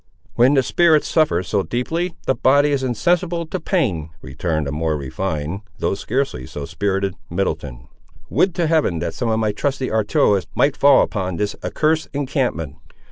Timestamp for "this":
11.35-11.55